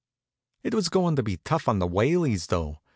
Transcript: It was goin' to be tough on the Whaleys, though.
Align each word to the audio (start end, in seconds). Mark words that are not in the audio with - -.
It 0.63 0.73
was 0.73 0.89
goin' 0.89 1.15
to 1.17 1.21
be 1.21 1.37
tough 1.37 1.67
on 1.67 1.77
the 1.77 1.85
Whaleys, 1.87 2.47
though. 2.47 2.79